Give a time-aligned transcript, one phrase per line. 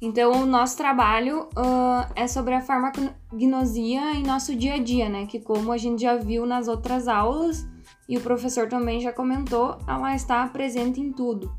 [0.00, 5.26] Então, o nosso trabalho uh, é sobre a farmacognosia em nosso dia a dia, né?
[5.26, 7.66] Que como a gente já viu nas outras aulas
[8.08, 11.50] e o professor também já comentou, ela está presente em tudo.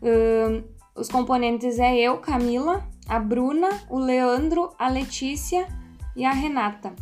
[0.00, 0.64] Uh,
[0.96, 5.68] os componentes é eu, Camila, a Bruna, o Leandro, a Letícia
[6.16, 6.94] e a Renata.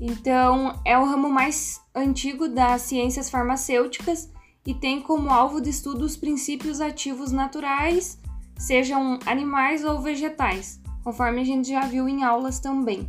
[0.00, 4.30] Então, é o ramo mais antigo das ciências farmacêuticas
[4.66, 8.18] e tem como alvo de estudo os princípios ativos naturais
[8.58, 13.08] sejam animais ou vegetais, conforme a gente já viu em aulas também.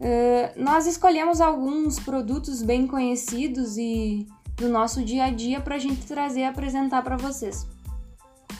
[0.00, 5.78] Uh, nós escolhemos alguns produtos bem conhecidos e do nosso dia a dia para a
[5.78, 7.66] gente trazer e apresentar para vocês.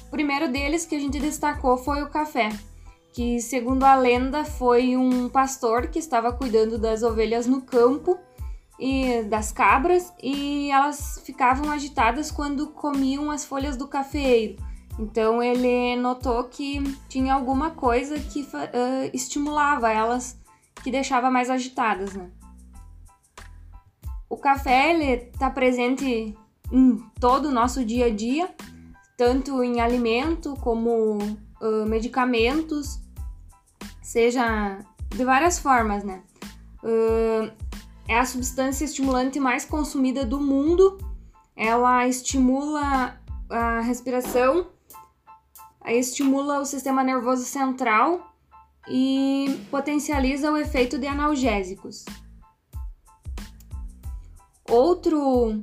[0.07, 2.49] O primeiro deles que a gente destacou foi o café,
[3.13, 8.19] que, segundo a lenda, foi um pastor que estava cuidando das ovelhas no campo
[8.79, 14.57] e das cabras e elas ficavam agitadas quando comiam as folhas do cafeeiro.
[14.99, 20.37] Então ele notou que tinha alguma coisa que uh, estimulava elas,
[20.83, 22.31] que deixava mais agitadas, né?
[24.29, 26.37] O café ele está presente
[26.73, 28.51] em todo o nosso dia a dia,
[29.17, 33.01] tanto em alimento como uh, medicamentos,
[34.03, 36.23] seja de várias formas, né?
[36.83, 37.51] Uh,
[38.09, 40.99] é a substância estimulante mais consumida do mundo.
[41.55, 44.67] Ela estimula a respiração
[45.87, 48.35] estimula o sistema nervoso central
[48.89, 52.05] e potencializa o efeito de analgésicos.
[54.69, 55.63] Outro,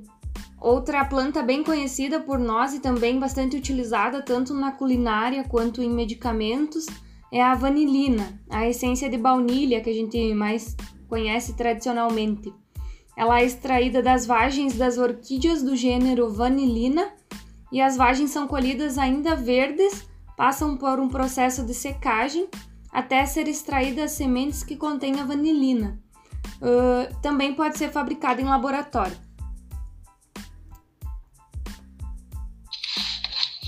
[0.59, 5.89] outra planta bem conhecida por nós e também bastante utilizada tanto na culinária quanto em
[5.89, 6.85] medicamentos
[7.31, 10.75] é a vanilina, a essência de baunilha que a gente mais
[11.07, 12.53] conhece tradicionalmente.
[13.17, 17.13] Ela é extraída das vagens das orquídeas do gênero Vanilina
[17.71, 22.49] e as vagens são colhidas ainda verdes passam por um processo de secagem
[22.91, 25.99] até ser extraídas sementes que contêm a vanilina.
[26.61, 29.17] Uh, também pode ser fabricada em laboratório.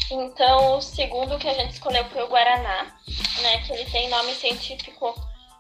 [0.09, 2.95] Então, o segundo que a gente escolheu foi o Guaraná,
[3.41, 5.13] né, que ele tem nome científico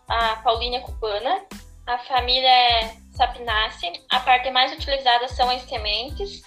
[0.07, 1.45] a Paulínia cubana.
[1.85, 4.01] A família é Sapinaceae.
[4.09, 6.43] A parte mais utilizada são as sementes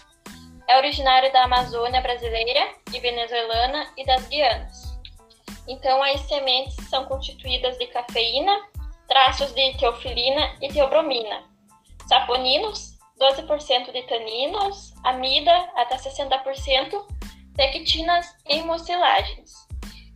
[0.71, 5.01] é originário da Amazônia brasileira e venezuelana e das Guianas.
[5.67, 8.57] Então, as sementes são constituídas de cafeína,
[9.09, 11.43] traços de teofilina e teobromina,
[12.09, 17.05] saponinos, 12% de taninos, amida, até 60%,
[17.57, 19.51] pectinas e mucilagens.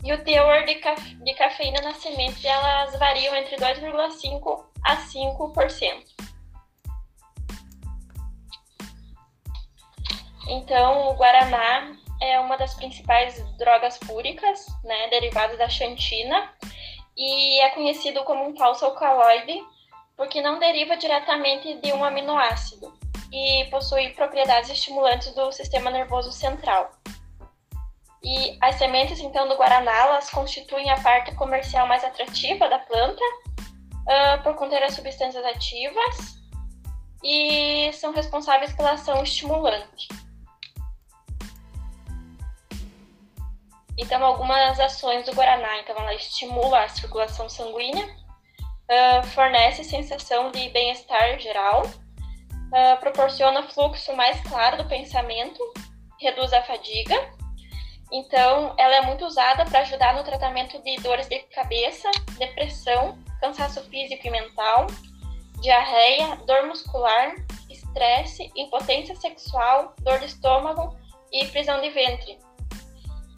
[0.04, 6.33] E o teor de, cafe de cafeína nas sementes elas variam entre 2,5% a 5%.
[10.54, 16.48] Então, o guaraná é uma das principais drogas púricas, né, derivado da xantina,
[17.16, 19.60] e é conhecido como um falso alcaloide
[20.16, 22.96] porque não deriva diretamente de um aminoácido
[23.32, 26.88] e possui propriedades estimulantes do sistema nervoso central.
[28.22, 33.24] E as sementes, então, do guaraná, elas constituem a parte comercial mais atrativa da planta
[33.24, 36.36] uh, por conter as substâncias ativas
[37.24, 40.06] e são responsáveis pela ação estimulante.
[43.96, 50.68] Então, algumas ações do Guaraná, então ela estimula a circulação sanguínea, uh, fornece sensação de
[50.70, 55.60] bem-estar geral, uh, proporciona fluxo mais claro do pensamento,
[56.20, 57.14] reduz a fadiga.
[58.12, 63.80] Então, ela é muito usada para ajudar no tratamento de dores de cabeça, depressão, cansaço
[63.84, 64.86] físico e mental,
[65.60, 67.34] diarreia, dor muscular,
[67.70, 70.96] estresse, impotência sexual, dor de estômago
[71.32, 72.38] e prisão de ventre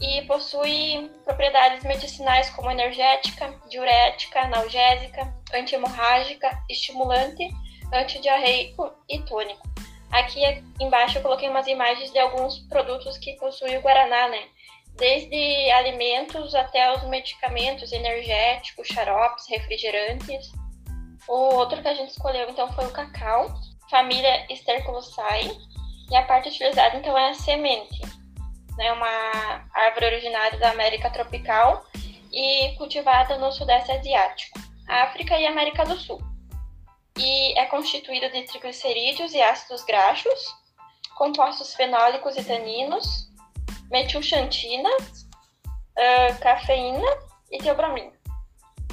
[0.01, 7.49] e possui propriedades medicinais como energética, diurética, analgésica, antihemorrágica, estimulante,
[7.93, 9.67] antidiarreico e tônico.
[10.13, 10.41] Aqui
[10.81, 14.45] embaixo eu coloquei umas imagens de alguns produtos que possuem o Guaraná, né?
[14.97, 20.53] Desde alimentos até os medicamentos energéticos, xaropes, refrigerantes.
[21.29, 23.53] O outro que a gente escolheu então foi o cacau,
[23.91, 25.51] família Sterculosae,
[26.11, 27.96] e a parte utilizada então é a semente
[28.77, 31.85] né, uma árvore originária da América tropical
[32.33, 34.59] e cultivada no Sudeste Asiático,
[34.89, 36.21] África e América do Sul.
[37.19, 40.55] E é constituída de triglicerídeos e ácidos graxos,
[41.17, 43.31] compostos fenólicos e taninos,
[43.91, 47.09] metilxantina, uh, cafeína
[47.51, 48.13] e teobromina.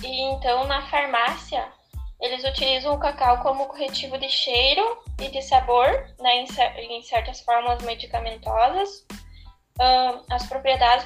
[0.02, 1.70] E então na farmácia
[2.22, 5.86] eles utilizam o cacau como corretivo de cheiro e de sabor
[6.20, 6.48] né, em,
[6.98, 9.06] em certas fórmulas medicamentosas,
[9.80, 11.06] uh, as propriedades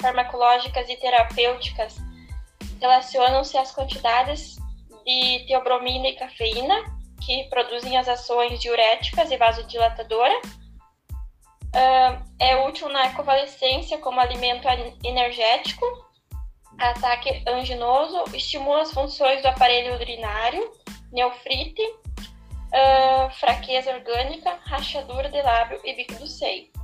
[0.00, 1.96] farmacológicas e terapêuticas
[2.80, 4.56] relacionam-se às quantidades
[5.04, 6.74] de teobromina e cafeína,
[7.24, 10.34] que produzem as ações diuréticas e vasodilatadora.
[11.74, 14.68] Uh, é útil na ecovalescência como alimento
[15.02, 15.86] energético,
[16.78, 20.70] ataque anginoso, estimula as funções do aparelho urinário,
[21.12, 26.81] neofrite, uh, fraqueza orgânica, rachadura de lábio e bico do seio.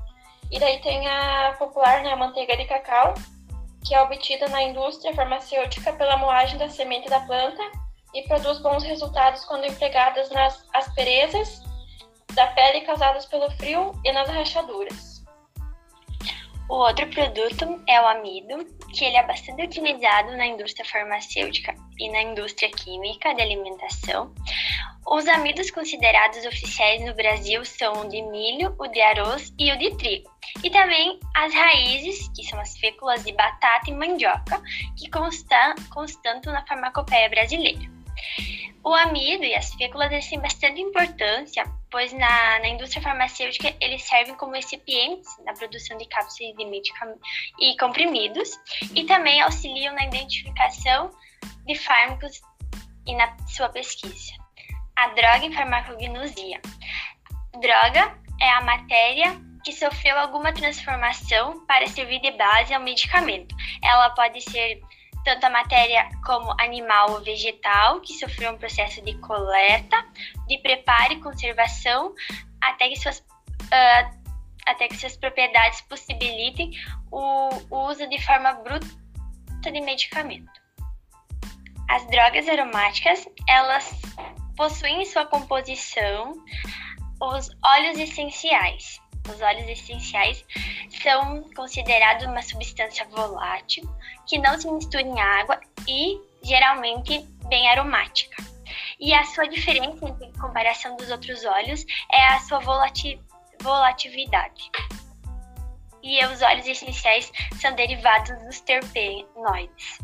[0.51, 3.15] E daí tem a popular, né, a manteiga de cacau,
[3.85, 7.63] que é obtida na indústria farmacêutica pela moagem da semente da planta
[8.15, 11.63] e produz bons resultados quando empregadas nas asperezas
[12.35, 15.18] da pele causadas pelo frio e nas rachaduras.
[16.69, 18.63] O outro produto é o amido,
[18.93, 24.35] que ele é bastante utilizado na indústria farmacêutica e na indústria química de alimentação.
[25.07, 29.79] Os amidos considerados oficiais no Brasil são o de milho, o de arroz e o
[29.79, 30.31] de trigo.
[30.63, 34.61] E também as raízes, que são as féculas de batata e mandioca,
[34.99, 37.81] que constam, constantam na farmacopeia brasileira.
[38.85, 44.35] O amido e as féculas têm bastante importância, pois na, na, indústria farmacêutica eles servem
[44.37, 47.21] como recipientes na produção de cápsulas de medicamentos
[47.59, 48.51] e comprimidos
[48.95, 51.11] e também auxiliam na identificação
[51.67, 52.41] de fármacos
[53.07, 54.33] e na sua pesquisa.
[54.97, 56.61] A droga em farmacognosia.
[57.61, 63.55] Droga é a matéria que sofreu alguma transformação para servir de base ao medicamento.
[63.83, 64.81] Ela pode ser
[65.25, 70.05] tanto a matéria como animal ou vegetal, que sofreu um processo de coleta,
[70.47, 72.15] de preparo e conservação,
[72.61, 74.19] até que suas, uh,
[74.67, 76.71] até que suas propriedades possibilitem
[77.11, 78.87] o, o uso de forma bruta
[79.61, 80.51] de medicamento.
[81.89, 83.91] As drogas aromáticas, elas
[84.57, 86.35] possuem em sua composição
[87.21, 90.45] os óleos essenciais, os óleos essenciais
[91.03, 93.89] são considerados uma substância volátil
[94.27, 98.43] que não se mistura em água e geralmente bem aromática.
[99.01, 103.21] E a sua diferença em comparação dos outros óleos é a sua volati
[103.61, 104.71] volatilidade.
[106.03, 109.99] E os óleos essenciais são derivados dos terpenoides.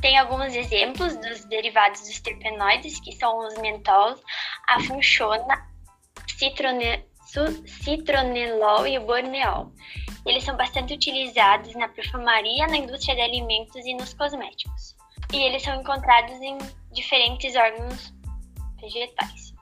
[0.00, 4.20] Tem alguns exemplos dos derivados dos terpenoides, que são os mentols,
[4.68, 5.68] a funchona,
[6.38, 7.04] citronel,
[7.66, 9.72] citronelol e o borneol.
[10.26, 14.96] Eles são bastante utilizados na perfumaria, na indústria de alimentos e nos cosméticos.
[15.32, 16.58] E eles são encontrados em
[16.92, 18.12] diferentes órgãos
[18.80, 19.54] vegetais.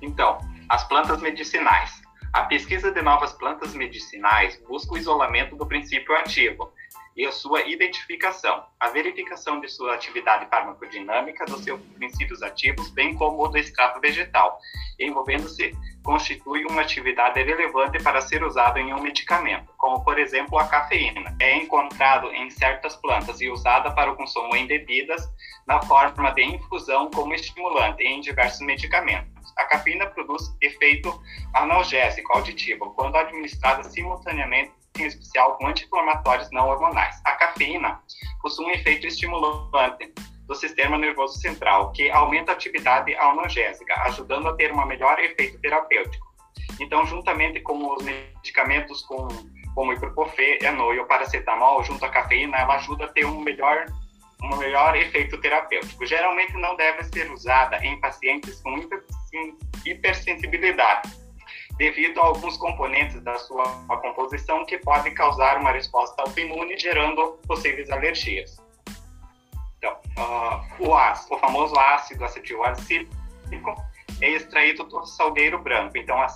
[0.00, 0.38] Então,
[0.68, 2.02] as plantas medicinais.
[2.32, 6.72] A pesquisa de novas plantas medicinais busca o isolamento do princípio ativo,
[7.16, 13.14] e a sua identificação, a verificação de sua atividade farmacodinâmica, dos seus princípios ativos, bem
[13.14, 14.58] como do extrato vegetal,
[14.98, 20.66] envolvendo-se constitui uma atividade relevante para ser usado em um medicamento, como por exemplo a
[20.66, 21.36] cafeína.
[21.40, 25.28] É encontrado em certas plantas e usada para o consumo em bebidas
[25.66, 29.32] na forma de infusão como estimulante em diversos medicamentos.
[29.56, 31.22] A cafeína produz efeito
[31.54, 37.20] analgésico auditivo quando administrada simultaneamente em especial com anti-inflamatórios não hormonais.
[37.24, 38.00] A cafeína
[38.40, 40.12] possui um efeito estimulante
[40.46, 45.58] do sistema nervoso central, que aumenta a atividade analgésica, ajudando a ter um melhor efeito
[45.60, 46.26] terapêutico.
[46.80, 49.28] Então, juntamente com os medicamentos com,
[49.74, 53.86] como ibuprofeno e o paracetamol, junto à cafeína, ela ajuda a ter um melhor
[54.44, 56.04] um melhor efeito terapêutico.
[56.04, 58.74] Geralmente não deve ser usada em pacientes com
[59.86, 61.08] hipersensibilidade,
[61.82, 63.64] devido a alguns componentes da sua
[64.00, 68.56] composição que podem causar uma resposta autoimune, gerando possíveis alergias.
[69.78, 73.10] Então, uh, o ácido, o famoso ácido acetilacílico
[74.20, 75.98] é extraído do salgueiro branco.
[75.98, 76.26] Então, a,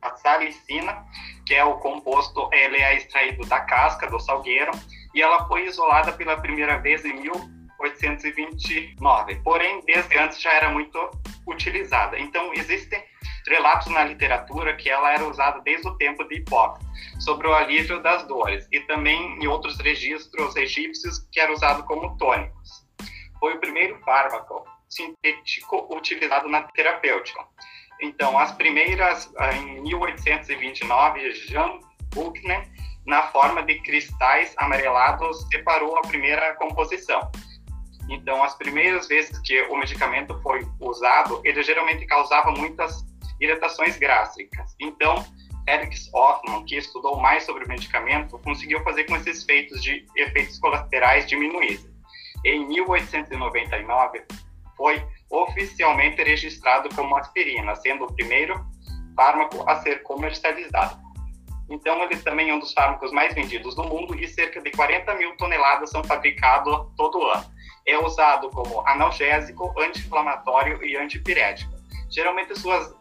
[0.00, 1.04] a salicina,
[1.44, 4.72] que é o composto, ele é extraído da casca do salgueiro
[5.14, 9.34] e ela foi isolada pela primeira vez em 1829.
[9.44, 10.98] Porém, desde antes já era muito
[11.46, 12.18] utilizada.
[12.18, 13.04] Então, existem
[13.46, 16.86] relatos na literatura que ela era usada desde o tempo de Hipócrates,
[17.20, 22.16] sobre o alívio das dores, e também em outros registros egípcios que era usado como
[22.16, 22.84] tônicos.
[23.38, 27.44] Foi o primeiro fármaco sintético utilizado na terapêutica.
[28.00, 31.78] Então, as primeiras, ah, em 1829, Jean
[32.14, 32.68] Buchner,
[33.06, 37.30] na forma de cristais amarelados, separou a primeira composição.
[38.08, 43.02] Então, as primeiras vezes que o medicamento foi usado, ele geralmente causava muitas
[43.40, 44.74] irritações gástricas.
[44.80, 45.24] Então,
[45.68, 50.58] Eric Hoffman, que estudou mais sobre o medicamento, conseguiu fazer com esses efeitos de efeitos
[50.58, 51.90] colaterais diminuíssem.
[52.44, 54.24] Em 1899,
[54.76, 58.54] foi oficialmente registrado como aspirina, sendo o primeiro
[59.16, 61.02] fármaco a ser comercializado.
[61.70, 65.14] Então, ele também é um dos fármacos mais vendidos do mundo e cerca de 40
[65.14, 67.44] mil toneladas são fabricados todo ano.
[67.86, 71.72] É usado como analgésico, anti-inflamatório e antipirético.
[72.10, 72.94] Geralmente, suas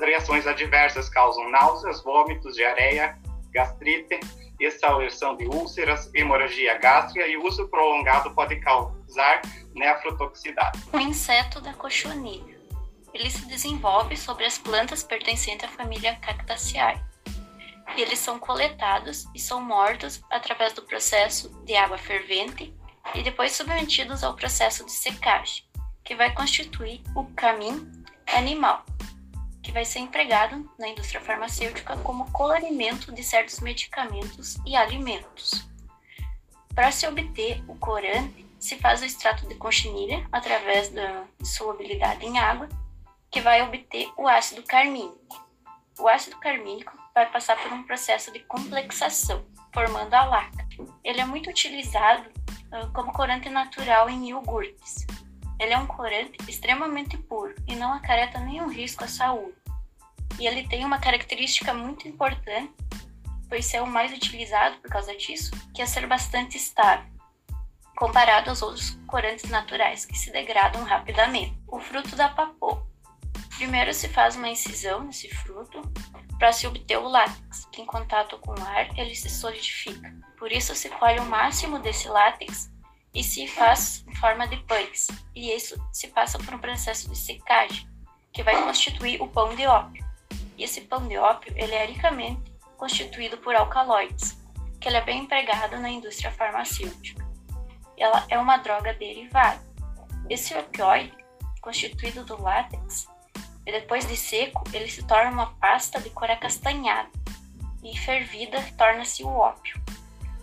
[0.00, 3.18] reações adversas causam náuseas, vômitos, diarreia,
[3.50, 4.20] gastrite,
[4.60, 9.42] exaustão de úlceras, hemorragia gástrica e uso prolongado pode causar
[9.74, 10.80] nefrotoxicidade.
[10.92, 12.58] O inseto da cochonilha.
[13.14, 17.00] Ele se desenvolve sobre as plantas pertencentes à família Cactaceae.
[17.96, 22.74] Eles são coletados e são mortos através do processo de água fervente
[23.14, 25.64] e depois submetidos ao processo de secagem,
[26.04, 27.90] que vai constituir o caminho
[28.26, 28.84] animal,
[29.62, 35.68] que vai ser empregado na indústria farmacêutica como colorimento de certos medicamentos e alimentos.
[36.74, 42.38] Para se obter o corante, se faz o extrato de conchinilha através da solubilidade em
[42.38, 42.68] água,
[43.30, 45.46] que vai obter o ácido carmínico.
[45.98, 50.66] O ácido carmínico vai passar por um processo de complexação, formando a laca.
[51.02, 52.28] Ele é muito utilizado
[52.72, 55.06] uh, como corante natural em iogurtes.
[55.58, 59.56] Ele é um corante extremamente puro e não acarreta nenhum risco à saúde.
[60.38, 62.72] E ele tem uma característica muito importante,
[63.48, 67.18] pois é o mais utilizado por causa disso, que é ser bastante estável
[67.98, 71.58] comparado aos outros corantes naturais que se degradam rapidamente.
[71.66, 72.86] O fruto da papoula.
[73.56, 75.82] Primeiro se faz uma incisão nesse fruto
[76.38, 80.14] para se obter o látex, que em contato com o ar ele se solidifica.
[80.38, 82.70] Por isso se colhe o máximo desse látex
[83.14, 85.08] e se faz em forma de pães.
[85.34, 87.88] E isso se passa por um processo de secagem,
[88.32, 90.04] que vai constituir o pão de ópio.
[90.56, 94.38] E esse pão de ópio ele é ricamente constituído por alcaloides,
[94.80, 97.28] que ele é bem empregado na indústria farmacêutica
[97.98, 99.60] ela é uma droga derivada.
[100.28, 101.12] Esse opioide,
[101.60, 103.08] constituído do látex,
[103.66, 107.10] e depois de seco, ele se torna uma pasta de cor acastanhada
[107.82, 109.80] e fervida torna-se o ópio,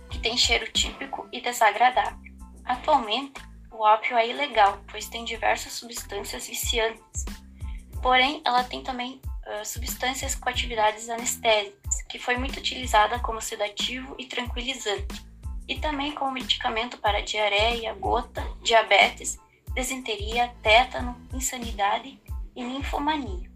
[0.09, 2.24] que tem cheiro típico e desagradável.
[2.65, 3.41] Atualmente,
[3.71, 7.25] o ópio é ilegal, pois tem diversas substâncias viciantes.
[8.01, 14.15] Porém, ela tem também uh, substâncias com atividades anestésicas, que foi muito utilizada como sedativo
[14.17, 15.25] e tranquilizante
[15.67, 19.39] e também como medicamento para diarreia, gota, diabetes,
[19.73, 22.19] desinteria, tétano, insanidade
[22.55, 23.49] e ninfomania.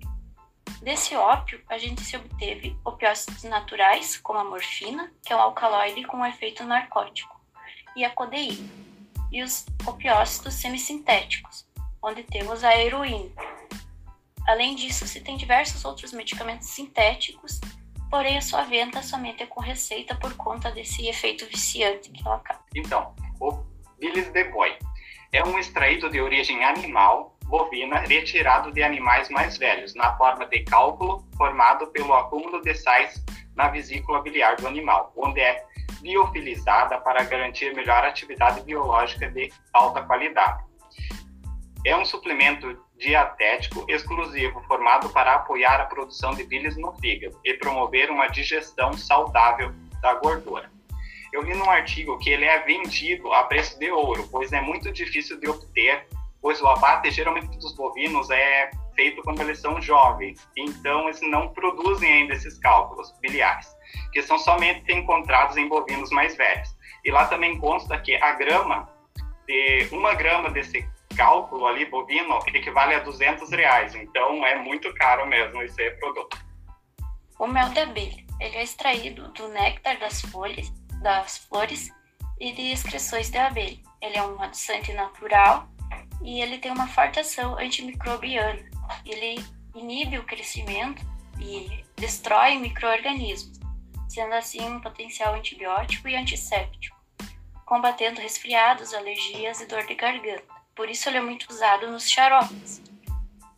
[0.82, 6.04] Desse ópio, a gente se obteve opiócidos naturais, como a morfina, que é um alcaloide
[6.06, 7.40] com um efeito narcótico,
[7.96, 8.70] e a codeína,
[9.32, 11.68] e os opiócidos semissintéticos,
[12.02, 13.32] onde temos a heroína.
[14.48, 17.60] Além disso, se tem diversos outros medicamentos sintéticos
[18.10, 22.40] porém a sua venda somente é com receita por conta desse efeito viciante que ela
[22.40, 22.64] causa.
[22.76, 23.64] Então, o
[24.00, 24.76] bilis de boi
[25.32, 30.64] é um extraído de origem animal, bovina, retirado de animais mais velhos, na forma de
[30.64, 33.24] cálculo formado pelo acúmulo de sais
[33.56, 35.64] na vesícula biliar do animal, onde é
[36.02, 40.64] biofilizada para garantir melhor atividade biológica de alta qualidade.
[41.86, 47.54] É um suplemento dietético exclusivo formado para apoiar a produção de bilis no fígado e
[47.54, 50.70] promover uma digestão saudável da gordura.
[51.32, 54.92] Eu li num artigo que ele é vendido a preço de ouro, pois é muito
[54.92, 56.08] difícil de obter,
[56.42, 61.50] pois o abate geralmente dos bovinos é feito quando eles são jovens, então eles não
[61.50, 63.68] produzem ainda esses cálculos biliares,
[64.12, 66.76] que são somente encontrados em bovinos mais velhos.
[67.04, 68.90] E lá também consta que a grama,
[69.48, 73.96] de uma grama desse cálculo ali, bovino, equivale a 200 reais.
[73.96, 76.38] Então é muito caro mesmo esse produto.
[77.38, 81.90] O mel de abelha, ele é extraído do néctar das folhas, das flores
[82.40, 83.80] e de excreções de abelha.
[84.02, 85.68] Ele é um adoçante natural
[86.22, 88.60] e ele tem uma forte ação antimicrobiana.
[89.06, 89.44] Ele
[89.76, 91.02] inibe o crescimento
[91.40, 93.59] e destrói microorganismos,
[94.10, 96.98] sendo assim um potencial antibiótico e antisséptico,
[97.66, 102.82] combatendo resfriados, alergias e dor de garganta por isso ele é muito usado nos xaropes.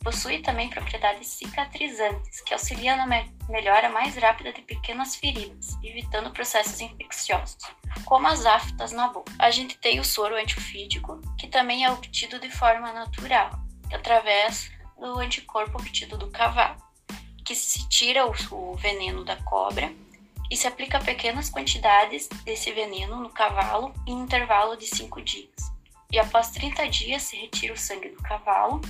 [0.03, 6.31] Possui também propriedades cicatrizantes, que auxiliam na me melhora mais rápida de pequenas feridas, evitando
[6.31, 7.59] processos infecciosos,
[8.05, 9.31] como as aftas na boca.
[9.37, 13.51] A gente tem o soro antifídico, que também é obtido de forma natural,
[13.93, 16.81] através do anticorpo obtido do cavalo,
[17.45, 19.93] que se tira o veneno da cobra
[20.51, 25.71] e se aplica pequenas quantidades desse veneno no cavalo em intervalo de 5 dias
[26.11, 28.81] e após 30 dias se retira o sangue do cavalo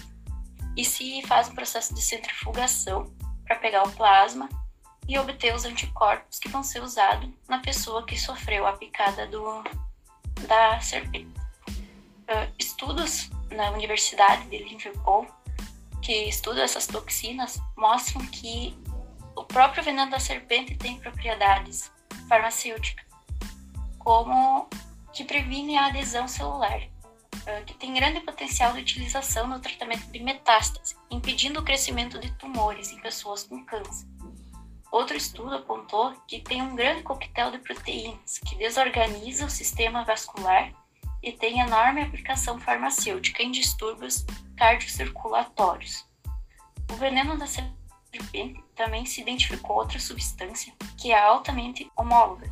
[0.76, 3.14] e se faz um processo de centrifugação
[3.46, 4.50] para pegar o plasma
[5.08, 9.64] e obter os anticorpos que vão ser usados na pessoa que sofreu a picada do,
[10.48, 11.40] da serpente.
[11.68, 15.28] Uh, estudos na Universidade de Liverpool
[16.02, 18.76] que estudam essas toxinas mostram que
[19.36, 21.92] o próprio veneno da serpente tem propriedades
[22.28, 23.06] farmacêuticas,
[24.00, 24.68] como
[25.14, 26.82] que previne a adesão celular,
[27.46, 32.32] eh, que tem grande potencial de utilização no tratamento de metástase, impedindo o crescimento de
[32.34, 34.08] tumores em pessoas com câncer.
[34.92, 40.74] Outro estudo apontou que tem um grande coquetel de proteínas que desorganiza o sistema vascular
[41.24, 44.26] e tem enorme aplicação farmacêutica em distúrbios
[44.58, 46.06] cardiocirculatórios.
[46.92, 47.81] O veneno da serpente
[48.76, 52.50] também se identificou outra substância que é altamente homóloga,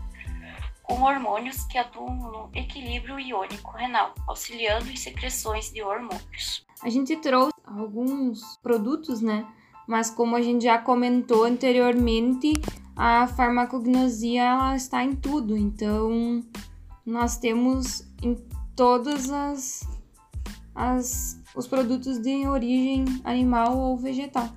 [0.84, 6.66] com hormônios que atuam no equilíbrio iônico renal, auxiliando em secreções de hormônios.
[6.82, 9.46] A gente trouxe alguns produtos, né?
[9.88, 12.54] Mas como a gente já comentou anteriormente,
[12.96, 15.58] a farmacognosia ela está em tudo.
[15.58, 16.44] Então,
[17.06, 18.36] nós temos em
[18.76, 19.88] todas as,
[20.76, 24.50] as os produtos de origem animal ou vegetal.